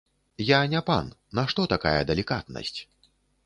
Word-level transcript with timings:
Я 0.43 0.61
не 0.71 0.81
пан, 0.87 1.11
нашто 1.41 1.67
такая 1.77 1.95
далікатнасць? 2.13 2.77